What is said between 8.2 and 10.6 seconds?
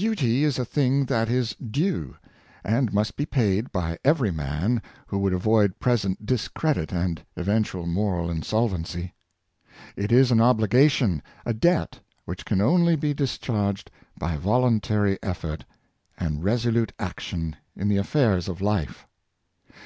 insolvency. It is an